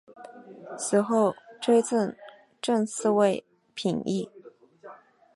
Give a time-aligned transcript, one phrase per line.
[0.79, 2.15] 死后追赠
[2.59, 4.31] 正四位品秩。